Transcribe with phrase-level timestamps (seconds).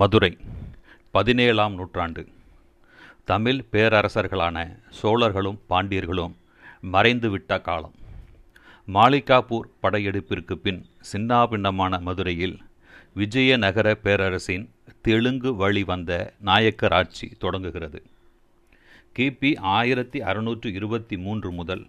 [0.00, 0.30] மதுரை
[1.14, 2.22] பதினேழாம் நூற்றாண்டு.
[3.30, 4.56] தமிழ் பேரரசர்களான
[4.98, 6.34] சோழர்களும் பாண்டியர்களும்
[6.94, 7.94] மறைந்துவிட்ட காலம்.
[8.88, 10.80] மாளிகாப்பூர் படையெடுப்பிற்கு பின்
[11.10, 12.56] சின்னாபின்னமான மதுரையில்
[13.20, 14.66] விஜயநகர பேரரசின்
[15.02, 16.12] தெலுங்கு வழி வந்த
[16.48, 18.00] நாயக்கர் ஆட்சி தொடங்குகிறது
[19.18, 21.84] கிபி ஆயிரத்தி அறுநூற்று இருபத்தி மூன்று முதல்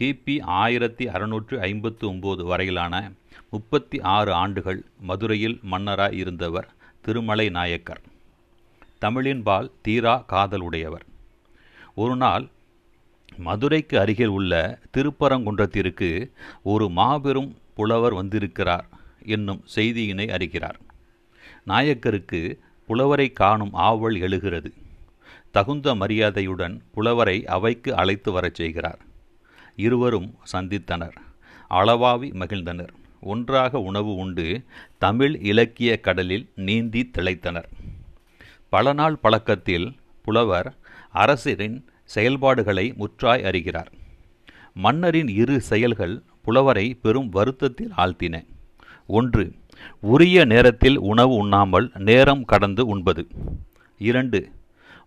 [0.00, 2.94] கிபி ஆயிரத்தி அறுநூற்று ஐம்பத்து ஒம்பது வரையிலான
[3.50, 4.80] முப்பத்தி ஆறு ஆண்டுகள்
[5.10, 6.68] மதுரையில் மன்னராய் இருந்தவர்
[7.04, 8.00] திருமலை நாயக்கர்.
[9.00, 11.04] தமிழின்பால் தீரா காதல் உடையவர்
[11.94, 12.44] ஒரு நாள்
[13.36, 16.30] மதுரைக்கு அருகில் உள்ள திருப்பரங்குன்றத்திற்கு
[16.62, 18.86] ஒரு மாபெரும் புலவர் வந்திருக்கிறார்
[19.26, 20.78] என்னும் செய்தியினை அறிகிறார்.
[21.64, 22.40] நாயக்கருக்கு
[22.86, 24.70] புலவரை காணும் ஆவல் எழுகிறது.
[25.50, 29.00] தகுந்த மரியாதையுடன் புலவரை அவைக்கு அழைத்து வரச் செய்கிறார்.
[29.76, 31.16] இருவரும் சந்தித்தனர்.
[31.70, 32.94] அளவாவி மகிழ்ந்தனர்.
[33.20, 34.64] ஒன்றாக உணவு உண்டு
[34.98, 37.68] தமிழ் இலக்கிய கடலில் நீந்தி திளைத்தனர்.
[38.68, 40.76] பல நாள் பழக்கத்தில் புலவர்
[41.12, 43.92] அரசரின் செயல்பாடுகளை முற்றாய் அறிகிறார்.
[44.74, 48.46] மன்னரின் இரு செயல்கள் புலவரை பெரும் வருத்தத்தில் ஆழ்த்தின.
[49.06, 49.54] ஒன்று
[50.00, 53.26] உரிய நேரத்தில் உணவு உண்ணாமல் நேரம் கடந்து உண்பது.
[53.98, 54.48] இரண்டு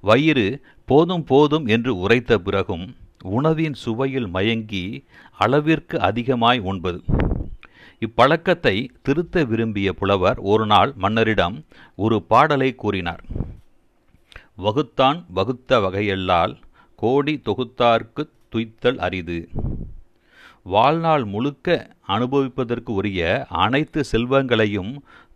[0.01, 5.05] வயிறு போதும் போதும் என்று உரைத்த பிறகும் உணவின் சுவையில் மயங்கி
[5.37, 7.01] அளவிற்கு அதிகமாய் உண்பது.
[8.05, 11.57] இப்பழக்கத்தை திருத்த விரும்பிய புலவர் ஒரு நாள் மன்னரிடம்
[11.95, 13.23] ஒரு பாடலை கூறினார்.
[14.57, 16.53] வகுத்தான் வகுத்த வகையல்லால்
[16.95, 19.39] கோடி தொகுத்தார்க்கு துய்த்தல் அரிது.
[20.63, 24.91] வாழ்நாள் முழுக்க அனுபவிப்பதற்கு உரிய அனைத்து செல்வங்களையும்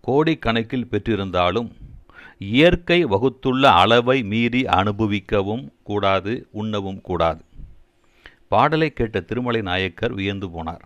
[0.07, 1.69] கோடிக்கணக்கில் பெற்றிருந்தாலும்
[2.37, 7.43] இயற்கை வகுத்துள்ள அளவை மீறி அனுபவிக்கவும் கூடாது உண்ணவும் கூடாது.
[8.47, 10.85] பாடலை கேட்ட திருமலை நாயக்கர் வியந்து போனார்.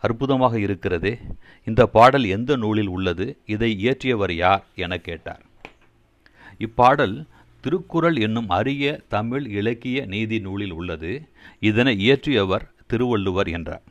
[0.00, 1.18] அற்புதமாக இருக்கிறதே.
[1.64, 3.38] இந்த பாடல் எந்த நூலில் உள்ளது?
[3.46, 4.66] இதை இயற்றியவர் யார்?
[4.74, 5.42] என கேட்டார்.
[6.58, 7.26] இப்பாடல்
[7.60, 11.28] திருக்குறள் என்னும் அரிய தமிழ் இலக்கிய நீதி நூலில் உள்ளது.
[11.60, 13.82] இதனை இயற்றியவர் திருவள்ளுவர் என்றார்.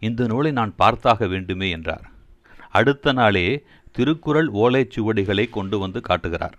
[0.00, 2.10] இந்த நூலை நான் பார்த்தாக வேண்டுமே என்றார்.
[2.70, 6.58] அடுத்த நாளே திருக்குறள் ஓலைச்சுவடிகளை கொண்டு வந்து காட்டுகிறார்.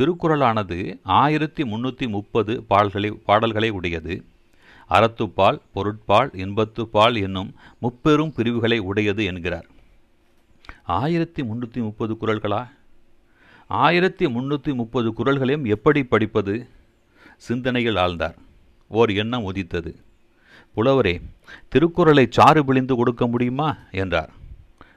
[0.00, 4.24] திருக்குறளானது ஆயிரத்தி முன்னூற்றி முப்பது பாடல்களை பாடல்களை உடையது.
[4.90, 9.66] அறத்துப்பால் பொருட்பால் இன்பத்துப்பால் என்னும் முப்பெரும் பிரிவுகளை உடையது என்கிறார்.
[10.84, 12.68] ஆயிரத்தி முன்னூற்றி முப்பது குரல்களா
[13.66, 16.68] ஆயிரத்தி முன்னூற்றி முப்பது குரல்களையும் எப்படி படிப்பது?
[17.36, 18.34] சிந்தனையில் ஆழ்ந்தார்.
[18.88, 19.96] ஓர் எண்ணம் உதித்தது.
[20.74, 21.20] புலவரே
[21.68, 23.76] திருக்குறளை சாறு பிழிந்து கொடுக்க முடியுமா?
[23.90, 24.30] என்றார்.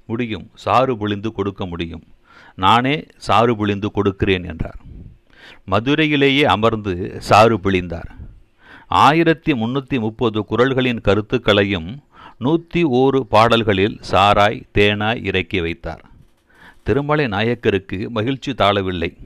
[0.08, 2.04] முடியும் சாறு பிழிந்து கொடுக்க முடியும்.
[2.56, 4.80] நானே சாறு பிழிந்து கொடுக்கிறேன் என்றார்.
[5.72, 8.23] மதுரையிலேயே அமர்ந்து சாறு பிழிந்தார்.
[8.88, 12.04] ஆயிரத்தி முன்னூற்றி முப்பது குரல்களின் கருத்துக்களையும்
[12.38, 16.06] நூற்றி ஓரு பாடல்களில் சாராய் தேனாய் இறக்கி வைத்தார்.
[16.84, 19.18] திருமலை நாயக்கருக்கு மகிழ்ச்சி தாழவில்லை.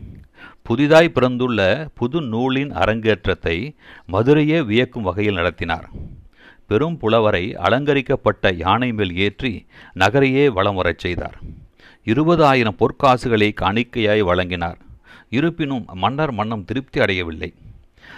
[0.61, 3.75] புதிதாய் பிறந்துள்ள புது நூலின் அரங்கேற்றத்தை
[4.11, 5.89] மதுரையே வியக்கும் வகையில் நடத்தினார்.
[6.67, 11.37] பெரும் புலவரை அலங்கரிக்கப்பட்ட யானை மேல் ஏற்றி நகரையே வலம் வரச் செய்தார்.
[12.05, 14.77] இருபதாயிரம் பொற்காசுகளை காணிக்கையாய் வழங்கினார்.
[15.29, 17.53] இருப்பினும் மன்னர் மன்னம் திருப்தி அடையவில்லை.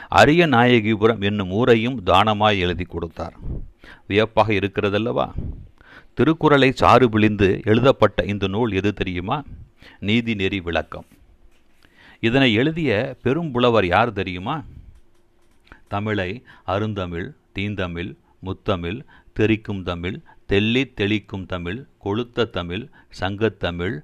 [0.08, 3.34] அரிய நாயகிபுரம் என்னும் ஊரையும் தானமாய் எழுதி கொடுத்தார்.
[4.08, 5.32] வியப்பாக இருக்கிறதல்லவா?
[6.14, 9.44] திருக்குறளை சாறு பிழிந்து எழுதப்பட்ட இந்த நூல் எது தெரியுமா?
[10.00, 11.06] நீதி நெறி விளக்கம்.
[12.20, 14.64] இதனை எழுதிய பெரும் புலவர் யார் தெரியுமா?
[15.88, 18.14] தமிழை அருந்தமிழ் தீந்தமிழ்
[18.46, 19.00] முத்தமிழ்
[19.34, 20.20] தெரிக்கும் தமிழ்
[20.50, 22.84] தெல்லி தெளிக்கும் தமிழ் கொளுத்த தமிழ்
[23.20, 23.96] சங்கத்தமிழ்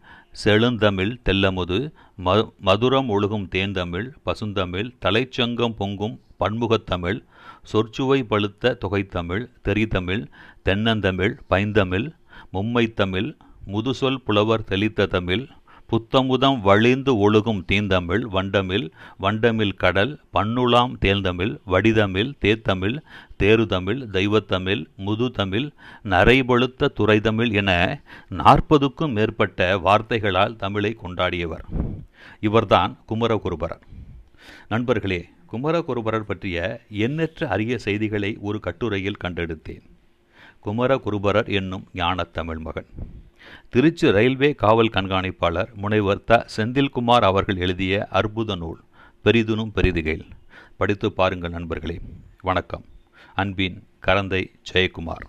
[0.44, 1.78] செழுந்தமிழ் தெல்லமுது
[2.18, 2.36] ம
[2.66, 7.20] மதுரம் ஒழுகும் தேந்தமிழ் பசுந்தமிழ் தலைச்சங்கம் பொங்கும் பன்முகத்தமிழ்
[7.64, 10.24] சொற்சுவை பழுத்த தொகைத்தமிழ் தெரிதமிழ்
[10.66, 12.08] தென்னந்தமிழ் பைந்தமிழ்
[12.54, 13.30] மும்மைத்தமிழ்
[13.68, 15.44] முதுசொல் புலவர் தெளித்த தமிழ்
[15.91, 22.97] புத்தமுதம் வழிந்து ஒழுகும் தீந்தமிழ் வண்டமிழ் வண்டமிழ் கடல் பண்ணுலாம் தேர்ந்தமிழ் வடிதமிழ் தேத்தமிழ்
[23.40, 25.72] தேருதமிழ் தெய்வத்தமிழ் முதுதமிழ்
[26.03, 31.66] நரைபொழுத்த துறைதமிழ் என நாற்பதுக்கும் மேற்பட்ட வார்த்தைகளால் தமிழை கொண்டாடியவர்.
[32.40, 33.81] இவர்தான் குமரகுருபரர்.
[34.67, 39.85] நண்பர்களே குமரகுருபரர் பற்றிய எண்ணற்ற அரிய செய்திகளை ஒரு கட்டுரையில் கண்டெடுத்தேன்.
[40.66, 42.85] குமரகுருபரர் என்னும் ஞானத்தமிழ் மகன்.
[43.70, 46.46] திருச்சி ரயில்வே காவல் கண்காணிப்பாளர் முனைவர் த.
[46.58, 48.80] செந்தில்குமார் அவர்கள் எழுதிய அற்புத நூல்
[49.24, 50.30] பெரிதுனும் பெரிதுகையில்
[50.78, 52.00] படித்து பாருங்கள் நண்பர்களே.
[52.42, 52.86] வணக்கம்.
[53.36, 55.26] அன்பின் கரந்தை ஜெயக்குமார்.